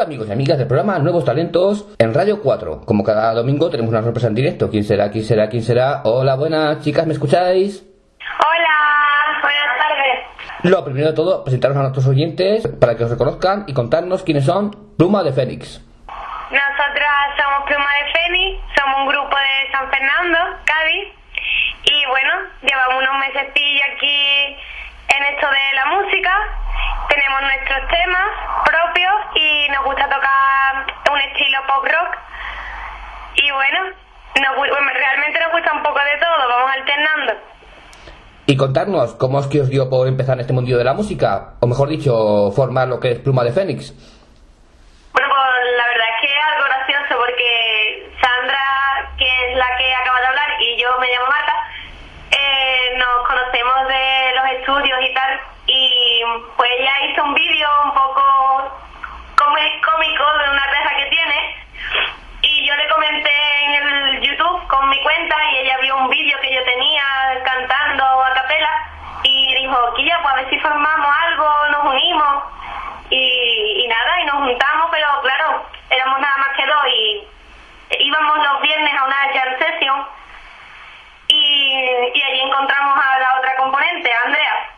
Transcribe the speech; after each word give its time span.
Hola 0.00 0.06
amigos 0.06 0.28
y 0.28 0.32
amigas 0.32 0.56
del 0.56 0.66
programa 0.66 0.98
Nuevos 0.98 1.26
Talentos 1.26 1.84
en 1.98 2.14
Radio 2.14 2.40
4. 2.40 2.86
Como 2.86 3.04
cada 3.04 3.34
domingo 3.34 3.68
tenemos 3.68 3.90
una 3.90 4.02
sorpresa 4.02 4.28
en 4.28 4.34
directo. 4.34 4.70
¿Quién 4.70 4.82
será? 4.82 5.10
¿Quién 5.10 5.24
será? 5.24 5.50
¿Quién 5.50 5.62
será? 5.62 6.00
Hola, 6.04 6.36
buenas 6.36 6.80
chicas, 6.80 7.06
¿me 7.06 7.12
escucháis? 7.12 7.84
Hola, 8.40 9.40
buenas 9.42 9.76
tardes. 9.76 10.72
Lo 10.72 10.82
primero 10.86 11.08
de 11.08 11.12
todo, 11.12 11.44
presentaros 11.44 11.76
a 11.76 11.80
nuestros 11.82 12.06
oyentes 12.06 12.66
para 12.80 12.96
que 12.96 13.04
os 13.04 13.10
reconozcan 13.10 13.64
y 13.66 13.74
contarnos 13.74 14.22
quiénes 14.22 14.46
son 14.46 14.70
Pluma 14.96 15.22
de 15.22 15.34
Fénix. 15.34 15.84
Nosotras 16.48 17.36
somos 17.36 17.68
Pluma 17.68 17.90
de 18.00 18.10
Fénix, 18.10 18.58
somos 18.80 19.00
un 19.02 19.06
grupo 19.06 19.36
de 19.36 19.70
San 19.70 19.84
Fernando, 19.90 20.38
Cádiz, 20.64 21.12
y 21.84 22.06
bueno, 22.08 22.32
llevamos 22.62 23.02
unos 23.02 23.18
meses 23.20 23.52
aquí 23.52 24.56
en 25.12 25.22
esto 25.34 25.46
de 25.46 25.74
la 25.76 25.84
música, 25.92 26.32
tenemos 27.10 27.42
nuestros 27.42 27.80
temas 27.90 28.49
nos 29.70 29.84
gusta 29.84 30.08
tocar 30.08 30.86
un 31.10 31.20
estilo 31.20 31.58
pop 31.66 31.84
rock, 31.84 32.18
y 33.34 33.50
bueno, 33.50 33.80
nos 34.40 34.56
bueno, 34.56 34.90
realmente 34.92 35.40
nos 35.40 35.52
gusta 35.52 35.72
un 35.72 35.82
poco 35.82 35.98
de 35.98 36.18
todo, 36.18 36.48
vamos 36.48 36.70
alternando. 36.72 37.32
Y 38.46 38.56
contarnos 38.56 39.14
cómo 39.14 39.38
es 39.40 39.46
que 39.46 39.60
os 39.60 39.68
dio 39.70 39.88
por 39.88 40.08
empezar 40.08 40.34
en 40.34 40.40
este 40.40 40.52
mundillo 40.52 40.78
de 40.78 40.84
la 40.84 40.94
música, 40.94 41.54
o 41.60 41.66
mejor 41.66 41.88
dicho, 41.88 42.50
formar 42.52 42.88
lo 42.88 42.98
que 42.98 43.12
es 43.12 43.18
Pluma 43.20 43.44
de 43.44 43.52
Fénix. 43.52 43.92
Bueno, 45.12 45.28
pues 45.28 45.76
la 45.76 45.86
verdad 45.86 46.06
es 46.14 46.20
que 46.20 46.36
es 46.36 46.44
algo 46.44 46.64
gracioso 46.64 47.16
porque 47.18 48.12
Sandra, 48.20 49.12
que 49.18 49.50
es 49.50 49.56
la 49.56 49.76
que 49.76 49.94
acaba 49.94 50.20
de 50.20 50.26
hablar, 50.26 50.48
y 50.60 50.76
yo 50.80 50.98
me 50.98 51.08
llamo 51.08 51.26
Marta, 51.26 51.54
eh, 52.30 52.96
nos 52.96 53.26
conocemos 53.26 53.88
de 53.88 54.32
los 54.34 54.46
estudios 54.58 54.98
y 55.02 55.14
tal, 55.14 55.40
y 55.66 56.22
pues 56.56 56.70
ella 56.78 56.92
hizo 57.06 57.22
un 57.24 57.34
vídeo 57.34 57.68
un 57.84 57.94
poco 57.94 58.22
come- 59.36 59.80
cómico 59.84 60.24
de 60.38 60.50
una 60.50 60.66
reja 60.66 60.96
que 60.96 61.06
tiene, 61.06 61.56
y 62.42 62.66
yo 62.66 62.74
le 62.74 62.88
comenté 62.88 63.64
en 63.64 63.74
el 63.74 64.20
YouTube 64.22 64.66
con 64.68 64.88
mi 64.88 65.00
cuenta, 65.02 65.36
y 65.52 65.58
ella 65.58 65.76
vio 65.82 65.96
un 65.96 66.08
vídeo 66.08 66.38
que 66.40 66.54
yo 66.54 66.64
tenía 66.64 67.04
cantando 67.44 68.04
a 68.04 68.32
capela, 68.32 68.70
y 69.24 69.54
dijo, 69.56 69.94
Quilla, 69.94 70.18
pues 70.22 70.34
a 70.34 70.36
ver 70.36 70.50
si 70.50 70.58
formamos 70.60 71.16
algo, 71.26 71.68
nos 71.70 71.84
unimos, 71.84 72.44
y, 73.10 73.84
y 73.84 73.88
nada, 73.88 74.20
y 74.20 74.24
nos 74.24 74.36
juntamos, 74.36 74.88
pero 74.92 75.20
claro, 75.22 75.66
éramos 75.90 76.20
nada 76.20 76.36
más 76.38 76.56
que 76.56 76.64
dos 76.64 76.86
y 76.86 77.26
íbamos 77.98 78.38
los 78.38 78.62
viernes 78.62 78.94
a 78.94 79.04
una 79.04 79.16
jam 79.34 79.58
session 79.58 80.06
y, 81.26 81.74
y 82.14 82.22
allí 82.22 82.40
encontramos 82.40 82.96
a 82.96 83.18
la 83.18 83.38
otra 83.38 83.56
componente, 83.56 84.12
a 84.12 84.26
Andrea. 84.26 84.70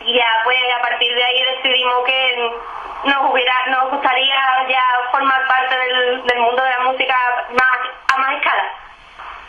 Y 0.00 0.14
ya 0.16 0.24
pues 0.44 0.56
a 0.74 0.80
partir 1.10 1.16
de 1.16 1.24
ahí 1.24 1.56
decidimos 1.56 2.04
que 2.06 3.10
nos 3.10 3.32
hubiera, 3.32 3.54
nos 3.68 3.90
gustaría 3.90 4.34
ya 4.68 4.82
formar 5.10 5.46
parte 5.46 5.76
del, 5.76 6.22
del 6.24 6.38
mundo 6.38 6.62
de 6.62 6.70
la 6.70 6.80
música 6.80 7.16
más, 7.52 7.78
a 8.12 8.18
más 8.18 8.36
escala. 8.36 8.64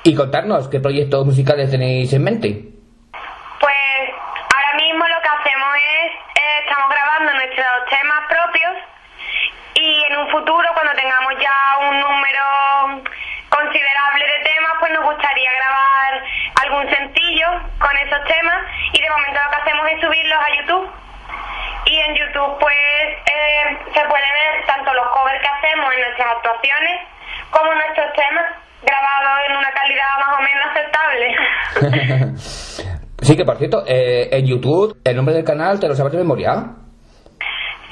Y 0.04 0.16
contarnos 0.16 0.68
qué 0.70 0.80
proyectos 0.80 1.26
musicales 1.26 1.70
tenéis 1.70 2.12
en 2.14 2.24
mente. 2.24 2.48
Pues 3.60 4.10
ahora 4.56 4.74
mismo 4.76 5.06
lo 5.08 5.22
que 5.22 5.30
hacemos 5.30 5.76
es, 5.76 6.12
eh, 6.36 6.60
estamos 6.66 6.90
grabando 6.90 7.34
nuestros 7.34 7.90
temas 7.90 8.22
propios 8.28 8.74
y 9.76 10.04
en 10.10 10.18
un 10.18 10.30
futuro 10.30 10.68
cuando 10.74 10.94
tengamos 10.94 11.34
ya 11.40 11.78
un 11.90 12.00
número 12.00 13.04
considerable 13.50 14.26
de 14.26 14.44
temas, 14.44 14.72
pues 14.80 14.92
nos 14.94 15.04
gustaría 15.04 15.52
grabar 15.54 16.24
algún 16.64 16.90
sencillo 16.90 17.48
con 17.80 17.96
esos 17.98 18.24
temas 18.26 18.66
y 18.94 19.02
de 19.02 19.10
momento 19.10 19.40
lo 19.44 19.52
que 19.52 19.58
hacemos 19.58 19.88
es 19.92 20.02
subirlos 20.02 20.40
a 20.40 20.56
YouTube. 20.58 20.92
Y 21.86 22.00
en 22.00 22.16
YouTube 22.16 22.58
pues 22.60 22.78
eh, 23.26 23.78
se 23.94 24.02
puede 24.08 24.30
ver 24.32 24.66
tanto 24.66 24.94
los 24.94 25.08
covers 25.10 25.42
que 25.42 25.48
hacemos 25.48 25.94
en 25.94 26.02
nuestras 26.02 26.32
actuaciones 26.36 27.08
como 27.50 27.74
nuestros 27.74 28.14
temas 28.14 28.46
grabados 28.82 29.40
en 29.50 29.58
una 29.58 29.72
calidad 29.72 30.20
más 30.20 30.34
o 30.38 30.42
menos 30.42 30.66
aceptable. 30.72 31.28
sí, 33.22 33.36
que 33.36 33.46
por 33.46 33.58
cierto, 33.58 33.84
eh, 33.86 34.30
en 34.32 34.48
YouTube, 34.48 34.98
el 35.04 35.16
nombre 35.16 35.36
del 35.36 35.44
canal, 35.44 35.80
¿te 35.80 35.88
lo 35.88 35.96
sabes 35.96 36.14
de 36.14 36.20
memoria? 36.20 36.54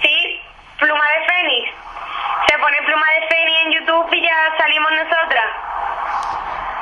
Sí, 0.02 0.42
Pluma 0.80 1.04
de 1.04 1.26
Fénix. 1.28 1.72
Se 2.48 2.58
pone 2.58 2.78
Pluma 2.86 3.06
de 3.20 3.28
Fénix 3.28 3.58
en 3.66 3.72
YouTube 3.74 4.14
y 4.14 4.22
ya 4.24 4.58
salimos 4.58 4.92
nosotras. 4.92 5.46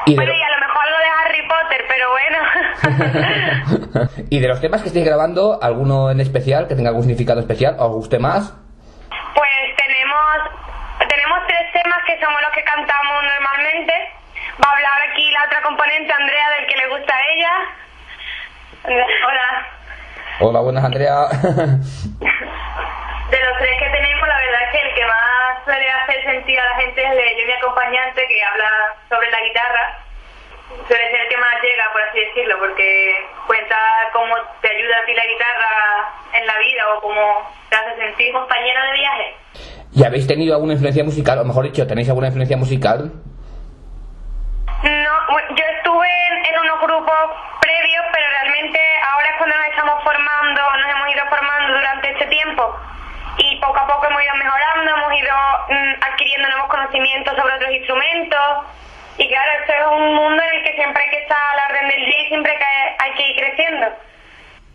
Y 0.05 0.15
Bueno, 0.15 0.31
y 0.31 0.41
a 0.41 0.51
lo 0.51 0.59
mejor 0.59 0.83
algo 0.85 0.99
de 0.99 1.09
Harry 1.19 1.47
Potter, 1.47 1.85
pero 1.89 2.11
bueno. 2.11 2.39
y 4.29 4.39
de 4.39 4.47
los 4.47 4.61
temas 4.61 4.81
que 4.81 4.87
estáis 4.87 5.05
grabando, 5.05 5.59
¿alguno 5.61 6.11
en 6.11 6.21
especial 6.21 6.67
que 6.67 6.75
tenga 6.75 6.89
algún 6.89 7.03
significado 7.03 7.41
especial 7.41 7.75
o 7.79 7.87
os 7.87 7.95
guste 7.95 8.19
más? 8.19 8.55
pues 9.37 9.77
tenemos 9.77 10.49
tenemos 11.07 11.39
tres 11.47 11.71
temas 11.71 12.01
que 12.05 12.16
somos 12.27 12.41
los 12.41 12.51
que 12.51 12.63
cantamos 12.63 13.23
normalmente. 13.23 13.93
Va 14.61 14.69
a 14.69 14.73
hablar 14.73 15.01
aquí 15.09 15.31
la 15.31 15.45
otra 15.45 15.61
componente, 15.61 16.11
Andrea, 16.11 16.49
del 16.57 16.67
que 16.67 16.75
le 16.75 16.87
gusta 16.87 17.15
a 17.15 17.21
ella. 17.31 17.51
Hola. 18.83 19.67
Hola, 20.39 20.59
buenas, 20.59 20.83
Andrea. 20.83 21.27
De 23.31 23.39
los 23.43 23.57
tres 23.59 23.77
que 23.79 23.89
tenemos, 23.89 24.27
la 24.27 24.37
verdad 24.37 24.61
es 24.63 24.71
que 24.71 24.87
el 24.87 24.93
que 24.93 25.05
más 25.05 25.63
suele 25.63 25.89
hacer 25.89 26.23
sentir 26.23 26.59
a 26.59 26.65
la 26.65 26.75
gente 26.75 27.03
es 27.03 27.11
el 27.11 27.17
de 27.17 27.45
mi 27.45 27.51
acompañante, 27.53 28.27
que 28.27 28.43
habla 28.43 28.95
sobre 29.09 29.31
la 29.31 29.41
guitarra. 29.41 29.99
Suele 30.87 31.11
ser 31.11 31.21
el 31.21 31.27
que 31.27 31.37
más 31.37 31.61
llega, 31.61 31.91
por 31.91 32.01
así 32.03 32.19
decirlo, 32.19 32.59
porque 32.59 33.25
cuenta 33.47 33.77
cómo 34.13 34.35
te 34.61 34.69
ayuda 34.69 34.97
a 34.97 35.05
ti 35.05 35.13
la 35.13 35.25
guitarra 35.25 36.11
en 36.33 36.47
la 36.47 36.57
vida 36.57 36.93
o 36.93 37.01
cómo 37.01 37.51
te 37.69 37.75
hace 37.75 37.95
sentir 37.97 38.33
compañero 38.33 38.81
de 38.83 38.93
viaje. 38.93 39.35
¿Y 39.93 40.03
habéis 40.03 40.27
tenido 40.27 40.53
alguna 40.53 40.73
influencia 40.73 41.03
musical? 41.03 41.39
O 41.39 41.45
mejor 41.45 41.65
dicho, 41.65 41.87
¿tenéis 41.87 42.09
alguna 42.09 42.27
influencia 42.27 42.57
musical? 42.57 43.11
No, 44.83 45.13
yo 45.55 45.65
estuve 45.77 46.07
en, 46.07 46.45
en 46.45 46.59
unos 46.59 46.77
grupos 46.81 47.23
previos, 47.61 48.05
pero 48.13 48.25
realmente 48.29 48.79
ahora 49.09 49.27
es 49.29 49.37
cuando 49.37 49.55
nos 49.57 49.67
estamos 49.67 50.03
formando, 50.03 50.61
nos 50.61 50.89
hemos 50.91 51.07
ido 51.09 51.23
formando 51.29 51.73
durante 51.73 52.11
este 52.11 52.25
tiempo 52.27 52.63
y 53.37 53.59
poco 53.59 53.77
a 53.77 53.87
poco 53.87 54.05
hemos 54.07 54.21
ido 54.21 54.35
mejorando, 54.35 54.87
hemos 54.91 55.13
ido 55.17 55.33
mm, 55.69 55.93
adquiriendo 56.03 56.49
nuevos 56.49 56.69
conocimientos 56.69 57.33
sobre 57.35 57.53
otros 57.55 57.71
instrumentos 57.71 58.45
y 59.17 59.27
claro, 59.27 59.49
esto 59.61 59.73
es 59.73 59.85
un 59.97 60.15
mundo 60.15 60.43
en 60.43 60.51
el 60.57 60.63
que 60.63 60.73
siempre 60.77 61.03
hay 61.03 61.09
que 61.09 61.21
estar 61.25 61.37
a 61.37 61.55
la 61.55 61.63
orden 61.73 61.89
del 61.89 62.05
día 62.05 62.21
y 62.21 62.27
siempre 62.27 62.53
que 62.53 62.71
hay 63.01 63.11
que 63.17 63.23
ir 63.29 63.35
creciendo. 63.35 63.85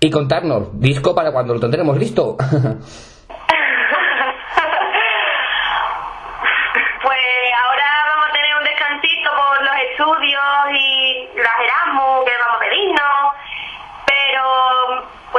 Y 0.00 0.10
contarnos, 0.10 0.80
disco 0.80 1.14
para 1.14 1.30
cuando 1.30 1.54
lo 1.54 1.60
tendremos 1.60 1.96
listo. 1.96 2.36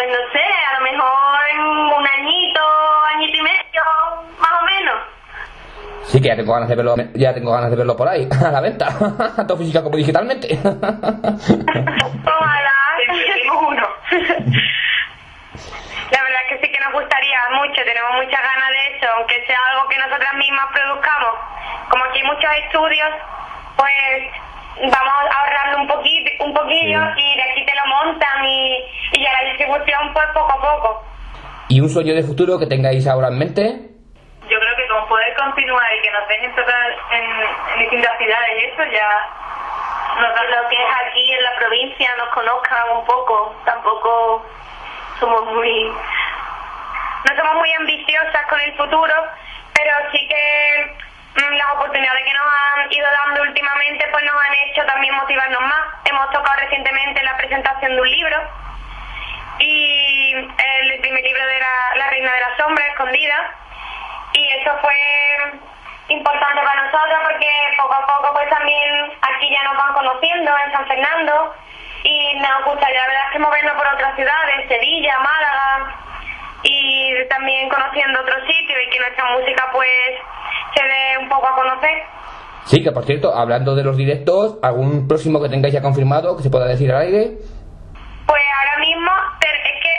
pues 0.04 0.18
no 0.20 0.32
sé, 0.34 0.44
a 0.44 0.80
lo 0.80 0.84
mejor 0.84 1.50
en 1.54 1.60
un 1.62 2.08
añito, 2.08 2.62
añito 3.16 3.38
y 3.38 3.42
medio, 3.42 3.84
más 4.40 4.52
o 4.62 4.66
menos. 4.66 4.96
sí 6.04 6.22
que 6.22 6.28
ya 6.28 6.36
tengo 6.36 6.54
ganas 6.54 6.68
de 6.68 6.76
verlo, 6.76 6.96
ya 7.14 7.34
tengo 7.34 7.54
ganas 7.54 7.70
de 7.70 7.78
verlo 7.78 7.96
por 7.96 8.10
ahí, 8.10 8.28
a 8.46 8.52
la 8.52 8.60
venta, 8.60 8.90
tanto 9.36 9.58
física 9.58 9.82
como 9.82 9.96
digitalmente. 9.96 10.60
Ojalá. 12.26 12.74
uno. 13.68 13.88
La 16.12 16.24
verdad 16.24 16.42
es 16.42 16.50
que 16.50 16.60
sí 16.66 16.72
que 16.72 16.80
nos 16.84 16.94
gustaría 16.94 17.40
mucho, 17.54 17.82
tenemos 17.86 18.12
muchas 18.16 18.42
ganas 18.42 18.70
de 18.70 18.98
eso, 18.98 19.08
aunque 19.18 19.46
sea 19.46 19.60
algo 19.72 19.88
que 19.88 19.98
nosotras 19.98 20.34
mismas 20.36 20.68
produzcamos. 20.74 21.36
Como 21.90 22.04
aquí 22.06 22.20
hay 22.20 22.26
muchos 22.26 22.52
estudios, 22.66 23.10
pues 23.78 24.32
vamos 24.78 25.14
ahorrando 25.32 25.82
un 25.82 25.88
poquito, 25.88 26.44
un 26.46 26.54
poquillo 26.54 27.00
y 27.18 27.36
de 27.36 27.44
aquí 27.44 27.66
te 27.66 27.74
lo 27.76 27.86
montan 27.88 28.46
y, 28.46 28.84
y 29.14 29.24
ya 29.24 29.32
la 29.32 29.50
distribución 29.50 30.14
pues 30.14 30.26
poco 30.34 30.52
a 30.52 30.62
poco. 30.62 31.04
¿Y 31.70 31.80
un 31.82 31.90
sueño 31.90 32.14
de 32.14 32.24
futuro 32.24 32.60
que 32.60 32.68
tengáis 32.68 33.08
ahora 33.08 33.28
en 33.30 33.38
mente? 33.38 33.64
Yo 34.50 34.60
creo 34.60 34.76
que 34.76 34.88
con 34.88 35.08
poder 35.08 35.34
continuar 35.36 35.88
y 35.98 36.02
que 36.02 36.12
nos 36.12 36.28
dejen 36.28 36.56
tocar 36.56 36.92
en, 37.12 37.24
en 37.74 37.80
distintas 37.80 38.18
ciudades 38.18 38.52
y 38.60 38.66
eso 38.66 38.84
ya 38.92 39.10
nos 40.20 40.36
da 40.36 40.44
lo 40.44 40.70
que 40.70 40.76
es 40.76 40.90
aquí 41.08 41.34
en 41.34 41.44
la 41.44 41.56
provincia, 41.58 42.10
nos 42.18 42.30
conozcan 42.30 42.98
un 42.98 43.06
poco, 43.06 43.56
tampoco 43.66 44.46
somos 45.20 45.46
muy 45.54 45.92
no 47.24 47.36
somos 47.38 47.56
muy 47.56 47.72
ambiciosas 47.74 48.46
con 48.50 48.60
el 48.60 48.74
futuro, 48.76 49.14
pero 49.74 49.92
sí 50.12 50.28
que 50.28 51.03
las 51.36 51.72
oportunidades 51.76 52.24
que 52.24 52.34
nos 52.34 52.46
han 52.46 52.92
ido 52.92 53.08
dando 53.26 53.42
últimamente 53.42 54.08
pues 54.12 54.24
nos 54.24 54.36
han 54.36 54.54
hecho 54.54 54.86
también 54.86 55.16
motivarnos 55.16 55.62
más. 55.62 55.86
Hemos 56.06 56.30
tocado 56.32 56.60
recientemente 56.60 57.24
la 57.24 57.38
presentación 57.38 57.96
de 57.96 58.02
un 58.02 58.10
libro. 58.10 58.38
Y 59.60 60.34
el 60.34 61.00
primer 61.00 61.24
libro 61.24 61.46
de 61.46 61.60
la, 61.60 62.10
Reina 62.10 62.32
de 62.34 62.40
la 62.40 62.58
Sombra, 62.58 62.86
Escondida, 62.88 63.52
y 64.34 64.50
eso 64.50 64.72
fue 64.82 64.96
importante 66.10 66.62
para 66.62 66.84
nosotros 66.84 67.20
porque 67.24 67.48
poco 67.78 67.94
a 67.94 68.08
poco 68.08 68.34
pues 68.34 68.50
también 68.50 69.14
aquí 69.22 69.50
ya 69.54 69.64
nos 69.64 69.78
van 69.78 69.94
conociendo 69.94 70.52
en 70.66 70.72
San 70.72 70.88
Fernando. 70.88 71.56
Y 72.04 72.36
nos 72.36 72.66
gustaría 72.66 73.00
la 73.00 73.08
verdad 73.08 73.26
es 73.28 73.32
que 73.32 73.40
movernos 73.40 73.76
por 73.76 73.88
otras 73.88 74.16
ciudades, 74.16 74.68
Sevilla, 74.68 75.20
Málaga, 75.20 76.03
y 76.64 77.28
también 77.30 77.70
conociendo 77.70 78.22
otros 78.22 78.40
sitios 78.48 78.80
y 78.86 78.90
que 78.90 79.00
nuestra 79.00 79.26
música 79.38 79.70
pues 79.72 79.90
se 80.76 80.84
dé 80.84 81.18
un 81.20 81.30
poco 81.30 81.48
a 81.48 81.56
conocer. 81.56 82.04
Sí, 82.66 82.82
que 82.82 82.92
por 82.92 83.06
cierto, 83.06 83.36
hablando 83.36 83.76
de 83.76 83.84
los 83.84 83.98
directos, 83.98 84.58
¿algún 84.64 85.08
próximo 85.08 85.42
que 85.42 85.50
tengáis 85.50 85.74
ya 85.74 85.82
confirmado 85.82 86.38
que 86.38 86.44
se 86.44 86.50
pueda 86.50 86.66
decir 86.66 86.92
al 86.92 87.02
aire? 87.02 87.32
Pues 88.26 88.44
ahora 88.60 88.78
mismo, 88.80 89.12
es 89.42 89.82
que 89.82 89.94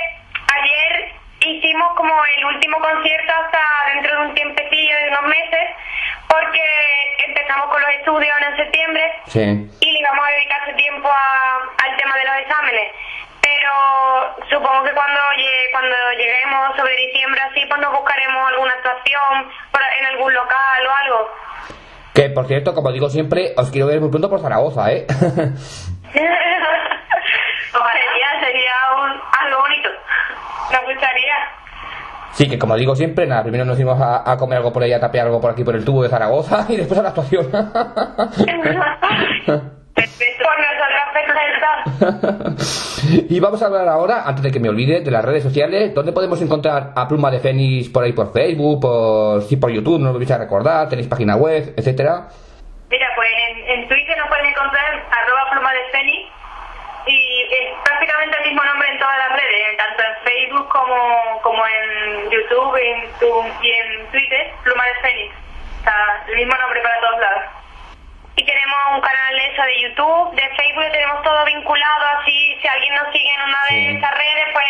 ayer 0.54 1.12
hicimos 1.40 1.92
como 1.94 2.14
el 2.38 2.44
último 2.46 2.80
concierto 2.80 3.32
hasta 3.44 3.60
dentro 3.92 4.18
de 4.18 4.26
un 4.28 4.34
tiempecillo 4.34 4.96
de 4.96 5.08
unos 5.08 5.24
meses, 5.24 5.68
porque 6.26 6.64
empezamos 7.28 7.66
con 7.66 7.82
los 7.82 7.90
estudios 7.90 8.32
en 8.48 8.56
septiembre 8.56 9.12
y 9.80 9.92
le 9.92 10.00
íbamos 10.00 10.26
a 10.26 10.30
dedicar 10.32 10.62
ese 10.66 10.76
tiempo 10.76 11.08
al 11.08 11.96
tema 11.96 12.16
de 12.16 12.24
los 12.24 12.36
exámenes. 12.36 12.92
Pero 13.42 14.48
supongo 14.48 14.84
que 14.84 14.92
cuando 14.92 15.20
cuando 15.74 15.96
lleguemos 16.16 16.54
sobre 16.76 16.96
diciembre 16.96 17.40
así, 17.40 17.60
pues 17.68 17.80
nos 17.80 17.92
buscaremos 17.92 18.48
alguna 18.48 18.72
actuación 18.72 19.52
en 19.98 20.06
algún 20.06 20.34
local 20.34 20.86
o 20.86 20.90
algo. 20.90 21.30
Que 22.14 22.30
por 22.30 22.46
cierto, 22.46 22.74
como 22.74 22.92
digo 22.92 23.08
siempre, 23.08 23.54
os 23.56 23.70
quiero 23.70 23.88
ver 23.88 24.00
muy 24.00 24.10
pronto 24.10 24.30
por 24.30 24.40
Zaragoza, 24.40 24.92
¿eh? 24.92 25.06
sería, 27.74 28.40
sería 28.40 28.72
un, 29.02 29.10
algo 29.10 29.60
bonito. 29.60 29.88
Nos 30.72 30.82
gustaría. 30.82 31.34
Sí, 32.32 32.48
que 32.48 32.58
como 32.58 32.76
digo 32.76 32.96
siempre, 32.96 33.26
nada, 33.26 33.42
primero 33.42 33.64
nos 33.64 33.78
íbamos 33.78 34.02
a, 34.02 34.36
comer 34.36 34.58
algo 34.58 34.72
por 34.72 34.82
ahí, 34.82 34.92
a 34.92 35.00
tapear 35.00 35.26
algo 35.26 35.40
por 35.40 35.52
aquí 35.52 35.64
por 35.64 35.76
el 35.76 35.84
tubo 35.84 36.02
de 36.02 36.08
Zaragoza 36.08 36.66
y 36.70 36.76
después 36.76 36.98
a 36.98 37.02
la 37.02 37.10
actuación. 37.10 37.50
y 43.28 43.40
vamos 43.40 43.62
a 43.62 43.66
hablar 43.66 43.88
ahora, 43.88 44.22
antes 44.26 44.42
de 44.42 44.50
que 44.50 44.60
me 44.60 44.68
olvide, 44.68 45.00
de 45.00 45.10
las 45.10 45.24
redes 45.24 45.42
sociales. 45.42 45.94
¿Dónde 45.94 46.12
podemos 46.12 46.40
encontrar 46.40 46.92
a 46.96 47.08
Pluma 47.08 47.30
de 47.30 47.40
Fénix 47.40 47.88
por 47.88 48.04
ahí 48.04 48.12
por 48.12 48.32
Facebook, 48.32 48.80
por, 48.80 49.42
sí, 49.42 49.56
por 49.56 49.70
YouTube? 49.70 50.00
No 50.00 50.12
lo 50.12 50.18
vais 50.18 50.30
a 50.30 50.38
recordar, 50.38 50.88
tenéis 50.88 51.08
página 51.08 51.36
web, 51.36 51.74
etcétera. 51.76 52.28
Mira, 52.90 53.08
pues 53.16 53.28
en, 53.66 53.88
Twitter 53.88 54.16
nos 54.18 54.28
pueden 54.28 54.46
encontrar 54.46 54.84
arroba 55.10 55.50
Pluma 55.52 55.72
de 55.72 55.84
Fénix 55.92 56.28
y 57.06 57.42
es 57.42 57.74
prácticamente 57.84 58.36
el 58.38 58.44
mismo 58.50 58.64
nombre 58.64 58.88
en 58.90 58.98
todas 58.98 59.18
las 59.18 59.40
redes, 59.40 59.76
tanto 59.76 60.02
en 60.02 60.14
Facebook 60.24 60.68
como, 60.68 61.40
como 61.42 61.62
en 61.66 62.30
YouTube 62.30 62.78
y 62.78 63.70
en 63.70 64.10
Twitter, 64.10 64.52
Pluma 64.62 64.84
de 64.84 64.94
Fénix. 65.02 65.34
O 65.80 65.84
sea, 65.84 66.24
el 66.28 66.36
mismo 66.36 66.54
nombre 66.56 66.80
para 66.80 67.00
todos 67.00 67.20
lados. 67.20 67.53
Y 68.36 68.44
tenemos 68.44 68.78
un 68.94 69.00
canal 69.00 69.38
eso 69.38 69.62
de 69.62 69.80
YouTube, 69.82 70.34
de 70.34 70.48
Facebook, 70.56 70.90
tenemos 70.90 71.22
todo 71.22 71.44
vinculado, 71.44 72.04
así 72.18 72.56
si 72.60 72.66
alguien 72.66 72.94
nos 72.94 73.12
sigue 73.12 73.30
en 73.32 73.42
una 73.42 73.58
de 73.70 73.96
esas 73.96 74.10
redes, 74.10 74.46
pues 74.52 74.66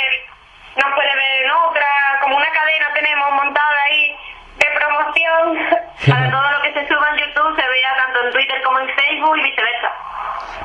nos 0.85 0.95
puede 0.95 1.15
ver 1.17 1.45
en 1.45 1.51
otra, 1.51 1.87
como 2.21 2.37
una 2.37 2.51
cadena 2.51 2.93
tenemos 2.93 3.33
montada 3.33 3.83
ahí 3.89 4.17
de 4.59 4.67
promoción 4.79 5.59
para 6.11 6.31
todo 6.31 6.51
lo 6.53 6.63
que 6.63 6.73
se 6.75 6.89
suba 6.89 7.09
en 7.11 7.19
YouTube, 7.25 7.57
se 7.57 7.69
vea 7.69 7.97
tanto 7.97 8.27
en 8.27 8.33
Twitter 8.33 8.63
como 8.63 8.81
en 8.81 8.89
Facebook 8.89 9.39
y 9.39 9.43
viceversa. 9.43 9.91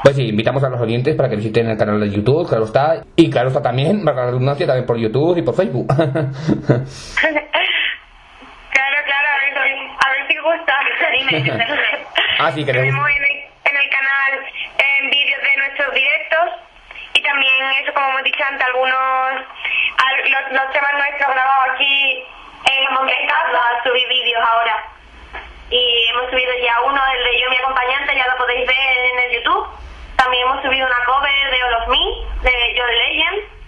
Pues 0.04 0.16
sí, 0.16 0.28
invitamos 0.30 0.64
a 0.64 0.70
los 0.70 0.82
oyentes 0.82 1.16
para 1.16 1.30
que 1.30 1.36
visiten 1.36 1.70
el 1.70 1.78
canal 1.78 2.00
de 2.00 2.10
YouTube, 2.10 2.48
claro 2.48 2.66
está. 2.66 3.04
Y 3.16 3.30
claro 3.30 3.48
está 3.50 3.62
también, 3.62 4.04
para 4.06 4.18
la 4.18 4.26
redundancia, 4.28 4.68
también 4.68 4.86
por 4.86 4.98
YouTube 4.98 5.38
y 5.38 5.42
por 5.42 5.56
Facebook. 5.56 5.88
claro, 5.96 6.06
claro, 9.06 9.28
a 9.32 9.38
ver, 9.40 9.58
a 10.00 10.10
ver 10.12 10.28
si 10.28 10.38
gusta. 10.38 10.76
Ah, 12.40 12.52
sí, 12.52 12.66
Tenemos 12.66 13.10
en 13.10 13.24
el, 13.24 13.32
en 13.66 13.78
el 13.78 13.90
canal 13.90 14.46
en 14.78 15.10
vídeos 15.10 15.42
de 15.42 15.58
nuestros 15.58 15.94
directos 15.94 16.50
y 17.14 17.22
también, 17.22 17.66
eso 17.84 17.94
como 17.94 18.10
hemos 18.10 18.24
dicho 18.24 18.44
antes, 18.44 18.66
algunos, 18.66 19.34
los, 20.52 20.72
temas 20.72 20.94
nuestros 20.94 21.36
grabados 21.36 21.76
aquí 21.76 22.24
en 22.66 23.28
casa 23.28 23.58
a 23.58 23.84
subir 23.84 24.08
vídeos 24.08 24.42
ahora. 24.48 24.86
Y 25.70 26.08
hemos 26.10 26.30
subido 26.30 26.52
ya 26.64 26.82
uno, 26.82 27.02
el 27.14 27.24
de 27.24 27.42
yo 27.42 27.50
mi 27.50 27.58
acompañante, 27.58 28.16
ya 28.16 28.28
lo 28.28 28.38
podéis 28.38 28.68
ver 28.68 28.98
en 29.12 29.20
el 29.20 29.32
YouTube. 29.32 29.68
También 30.16 30.48
hemos 30.48 30.62
subido 30.62 30.88
una 30.88 31.06
cover 31.06 31.52
de 31.52 31.64
All 31.64 31.74
of 31.76 31.88
Me, 31.88 32.50
de 32.50 32.76
John 32.78 32.98
Legend. 32.98 33.59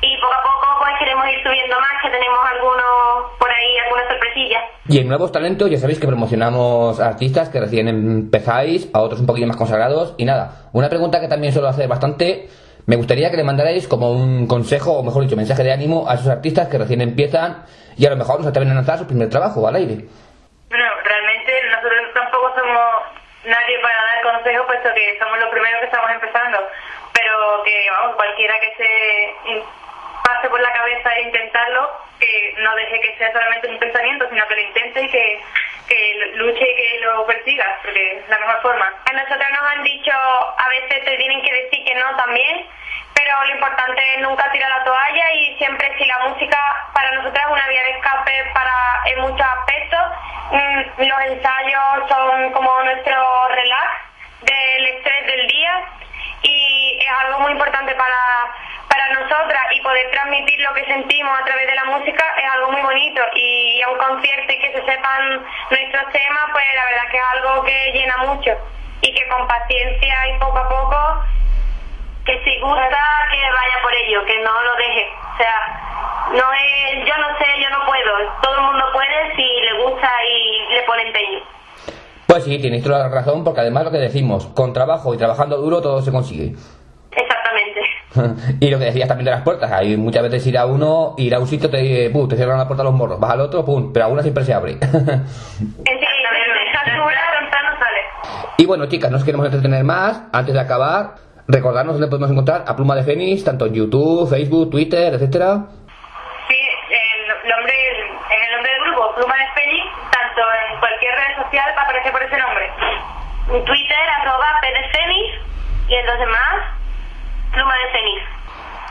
Y 0.00 0.16
poco 0.20 0.32
a 0.32 0.42
poco 0.42 0.78
pues 0.80 0.92
queremos 0.98 1.26
ir 1.28 1.42
subiendo 1.42 1.76
más, 1.80 2.02
que 2.02 2.10
tenemos 2.10 2.38
algunos 2.50 3.38
por 3.38 3.50
ahí, 3.50 3.78
algunas 3.84 4.08
sorpresillas. 4.08 4.64
Y 4.88 4.98
en 4.98 5.08
Nuevos 5.08 5.32
Talentos 5.32 5.70
ya 5.70 5.78
sabéis 5.78 5.98
que 5.98 6.06
promocionamos 6.06 7.00
artistas 7.00 7.48
que 7.48 7.60
recién 7.60 7.88
empezáis, 7.88 8.88
a 8.94 9.00
otros 9.00 9.20
un 9.20 9.26
poquito 9.26 9.46
más 9.46 9.56
consagrados. 9.56 10.14
Y 10.18 10.24
nada, 10.24 10.68
una 10.72 10.88
pregunta 10.88 11.20
que 11.20 11.28
también 11.28 11.52
suelo 11.52 11.68
hacer 11.68 11.88
bastante 11.88 12.48
me 12.88 12.96
gustaría 12.96 13.30
que 13.30 13.36
le 13.36 13.44
mandarais 13.44 13.86
como 13.86 14.12
un 14.12 14.46
consejo, 14.46 14.92
o 14.92 15.02
mejor 15.02 15.22
dicho, 15.22 15.36
mensaje 15.36 15.62
de 15.62 15.72
ánimo 15.72 16.08
a 16.08 16.14
esos 16.14 16.28
artistas 16.28 16.68
que 16.68 16.78
recién 16.78 17.02
empiezan 17.02 17.66
y 17.98 18.06
a 18.06 18.08
lo 18.08 18.16
mejor 18.16 18.38
no 18.38 18.44
se 18.44 18.48
atreven 18.48 18.70
a 18.72 18.80
lanzar 18.80 18.96
su 18.96 19.06
primer 19.06 19.28
trabajo 19.28 19.68
al 19.68 19.76
aire. 19.76 20.08
Bueno, 20.70 20.88
realmente 21.04 21.52
nosotros 21.68 22.00
tampoco 22.14 22.48
somos 22.56 22.88
nadie 23.44 23.76
para 23.84 23.92
dar 23.92 24.32
consejos, 24.32 24.64
puesto 24.64 24.88
que 24.94 25.18
somos 25.20 25.38
los 25.38 25.50
primeros 25.50 25.80
que 25.80 25.84
estamos 25.84 26.10
empezando. 26.16 26.58
Pero 27.12 27.62
que, 27.62 27.76
vamos, 27.92 28.16
cualquiera 28.16 28.54
que 28.56 28.72
se 28.80 29.62
pase 30.28 30.48
por 30.48 30.60
la 30.60 30.72
cabeza 30.72 31.10
e 31.14 31.22
intentarlo, 31.22 31.90
que 32.20 32.54
no 32.58 32.74
deje 32.74 33.00
que 33.00 33.16
sea 33.16 33.32
solamente 33.32 33.68
un 33.68 33.78
pensamiento, 33.78 34.28
sino 34.28 34.46
que 34.46 34.54
lo 34.54 34.60
intente 34.60 35.02
y 35.02 35.08
que, 35.08 35.40
que 35.88 36.32
luche 36.34 36.70
y 36.70 36.76
que 36.76 37.00
lo 37.00 37.26
persiga, 37.26 37.78
porque 37.82 38.18
es 38.18 38.28
la 38.28 38.38
mejor 38.38 38.62
forma. 38.62 38.92
A 39.10 39.12
nosotros 39.12 39.48
nos 39.50 39.72
han 39.72 39.82
dicho, 39.82 40.12
a 40.12 40.68
veces 40.68 41.04
te 41.04 41.16
tienen 41.16 41.42
que 41.42 41.52
decir 41.52 41.84
que 41.84 41.94
no 41.94 42.16
también, 42.16 42.66
pero 43.14 43.44
lo 43.44 43.54
importante 43.54 44.02
es 44.14 44.20
nunca 44.20 44.50
tirar 44.52 44.70
la 44.70 44.84
toalla 44.84 45.32
y 45.32 45.56
siempre 45.56 45.96
si 45.96 46.04
la 46.04 46.18
música 46.28 46.58
para 46.92 47.10
nosotros 47.12 47.42
es 47.44 47.52
una 47.52 47.68
vía 47.68 47.82
de 47.82 47.90
escape 47.90 48.50
para 48.52 49.02
en 49.06 49.20
muchos 49.20 49.46
aspectos. 49.46 50.00
Mm, 50.50 51.02
los 51.02 51.20
ensayos 51.20 52.08
son 52.08 52.52
como 52.52 52.82
nuestro 52.84 53.48
relax 53.48 54.08
del 54.42 54.86
estrés 54.86 55.26
del 55.26 55.46
día 55.48 55.84
y 56.42 56.98
es 57.00 57.10
algo 57.24 57.40
muy 57.40 57.52
importante 57.52 57.94
para, 57.94 58.16
para 58.88 59.08
nosotras 59.14 59.66
y 59.72 59.80
transmitir 60.12 60.60
lo 60.60 60.74
que 60.74 60.84
sentimos 60.84 61.38
a 61.38 61.44
través 61.44 61.66
de 61.66 61.74
la 61.74 61.84
música 61.84 62.24
es 62.36 62.50
algo 62.54 62.72
muy 62.72 62.82
bonito 62.82 63.22
y 63.34 63.82
a 63.82 63.90
un 63.90 63.98
concierto 63.98 64.52
y 64.52 64.58
que 64.58 64.72
se 64.72 64.84
sepan 64.84 65.44
nuestros 65.70 66.12
temas 66.12 66.44
pues 66.52 66.64
la 66.74 66.84
verdad 66.84 67.10
que 67.10 67.16
es 67.16 67.24
algo 67.34 67.64
que 67.64 67.92
llena 67.92 68.16
mucho 68.18 68.50
y 69.00 69.14
que 69.14 69.28
con 69.28 69.46
paciencia 69.46 70.28
y 70.28 70.38
poco 70.38 70.58
a 70.58 70.68
poco 70.68 71.24
que 72.24 72.44
si 72.44 72.60
gusta 72.60 73.00
que 73.30 73.40
vaya 73.40 73.82
por 73.82 73.94
ello, 73.94 74.24
que 74.26 74.38
no 74.40 74.52
lo 74.62 74.76
deje. 74.76 75.06
O 75.32 75.36
sea, 75.38 76.28
no 76.32 76.52
es 76.52 77.06
yo 77.06 77.16
no 77.16 77.28
sé, 77.38 77.46
yo 77.62 77.70
no 77.70 77.86
puedo. 77.86 78.32
Todo 78.42 78.54
el 78.54 78.62
mundo 78.62 78.84
puede 78.92 79.34
si 79.34 79.42
le 79.42 79.82
gusta 79.82 80.10
y 80.24 80.74
le 80.74 80.82
pone 80.82 81.02
empeño. 81.06 81.38
Pues 82.26 82.44
sí, 82.44 82.58
tienes 82.60 82.84
toda 82.84 82.98
la 82.98 83.08
razón, 83.08 83.42
porque 83.42 83.60
además 83.60 83.84
lo 83.84 83.90
que 83.90 83.96
decimos, 83.96 84.46
con 84.48 84.74
trabajo 84.74 85.14
y 85.14 85.16
trabajando 85.16 85.56
duro 85.56 85.80
todo 85.80 86.02
se 86.02 86.12
consigue. 86.12 86.54
Y 88.60 88.70
lo 88.70 88.78
que 88.78 88.86
decías 88.86 89.08
también 89.08 89.26
de 89.26 89.30
las 89.32 89.42
puertas, 89.42 89.70
hay 89.72 89.96
muchas 89.96 90.22
veces 90.22 90.46
ir 90.46 90.58
a 90.58 90.66
uno, 90.66 91.14
ir 91.18 91.34
a 91.34 91.38
un 91.38 91.46
sitio, 91.46 91.70
te, 91.70 92.10
te 92.10 92.36
cierran 92.36 92.58
la 92.58 92.66
puerta 92.66 92.82
a 92.82 92.84
los 92.84 92.94
morros, 92.94 93.20
vas 93.20 93.32
al 93.32 93.40
otro, 93.40 93.64
pum, 93.64 93.92
pero 93.92 94.06
a 94.06 94.08
una 94.08 94.22
siempre 94.22 94.44
se 94.44 94.54
abre. 94.54 94.78
y 98.56 98.66
bueno, 98.66 98.86
chicas, 98.86 99.10
nos 99.10 99.24
queremos 99.24 99.46
entretener 99.46 99.84
más. 99.84 100.22
Antes 100.32 100.54
de 100.54 100.60
acabar, 100.60 101.14
Recordarnos 101.50 101.94
dónde 101.94 102.08
podemos 102.08 102.30
encontrar 102.30 102.64
a 102.68 102.76
Pluma 102.76 102.94
de 102.94 103.04
Fénix, 103.04 103.42
tanto 103.42 103.64
en 103.64 103.72
YouTube, 103.72 104.28
Facebook, 104.28 104.68
Twitter, 104.68 105.14
etcétera. 105.14 105.64
Sí, 106.46 106.60
el 106.92 107.48
nombre, 107.48 107.72
en 107.72 108.40
el 108.44 108.52
nombre 108.52 108.70
del 108.70 108.82
grupo, 108.84 109.14
Pluma 109.16 109.32
de 109.32 109.48
Fénix, 109.56 109.88
tanto 110.12 110.42
en 110.44 110.78
cualquier 110.78 111.14
red 111.16 111.42
social 111.42 111.72
aparece 111.72 112.12
por 112.12 112.22
ese 112.22 112.36
nombre. 112.36 112.68
Twitter, 113.64 114.04
arroba 114.20 114.60
Fénix, 114.60 115.40
y 115.88 115.94
en 115.94 116.04
los 116.04 116.18
demás. 116.18 116.77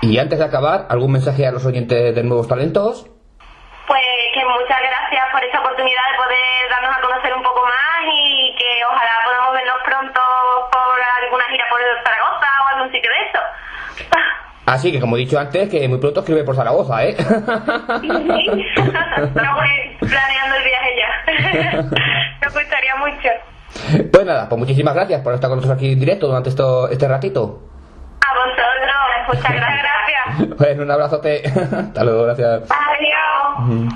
Y 0.01 0.19
antes 0.19 0.37
de 0.39 0.45
acabar, 0.45 0.85
¿algún 0.89 1.11
mensaje 1.11 1.47
a 1.47 1.51
los 1.51 1.65
oyentes 1.65 2.13
de 2.15 2.23
Nuevos 2.23 2.47
Talentos? 2.47 3.07
Pues 3.87 4.01
que 4.33 4.43
muchas 4.45 4.79
gracias 4.79 5.25
por 5.31 5.43
esta 5.43 5.59
oportunidad 5.59 6.03
de 6.11 6.17
poder 6.17 6.69
darnos 6.69 6.97
a 6.97 7.01
conocer 7.01 7.33
un 7.33 7.41
poco 7.41 7.61
más 7.65 8.05
y 8.05 8.55
que 8.57 8.85
ojalá 8.85 9.11
podamos 9.25 9.53
vernos 9.53 9.77
pronto 9.85 10.21
por 10.71 10.97
alguna 11.23 11.45
gira 11.45 11.65
por 11.69 11.79
Zaragoza 12.03 12.47
o 12.63 12.67
algún 12.75 12.91
sitio 12.91 13.09
de 13.09 13.17
eso. 13.25 13.39
Así 14.67 14.91
que, 14.91 14.99
como 14.99 15.15
he 15.15 15.19
dicho 15.21 15.39
antes, 15.39 15.69
que 15.69 15.87
muy 15.87 15.97
pronto 15.97 16.19
escribe 16.19 16.43
por 16.43 16.55
Zaragoza, 16.55 17.03
¿eh? 17.03 17.15
Sí, 17.15 17.23
voy 19.57 19.97
planeando 19.99 20.55
el 20.57 20.63
viaje 20.63 20.91
ya. 20.99 21.09
Me 22.41 22.47
gustaría 22.47 22.95
mucho. 22.97 23.29
Pues 24.11 24.25
nada, 24.25 24.47
pues 24.49 24.59
muchísimas 24.59 24.93
gracias 24.93 25.21
por 25.21 25.33
estar 25.33 25.49
con 25.49 25.57
nosotros 25.57 25.77
aquí 25.77 25.93
en 25.93 25.99
directo 25.99 26.27
durante 26.27 26.49
esto, 26.49 26.89
este 26.89 27.07
ratito. 27.07 27.61
A 28.27 28.33
vosotros, 28.33 28.66
muchas 29.27 29.51
gracias. 29.53 29.87
Bueno, 30.57 30.83
un 30.83 30.91
abrazote. 30.91 31.43
Hasta 31.77 32.03
luego, 32.03 32.23
gracias. 32.23 32.63
Adiós. 32.69 33.93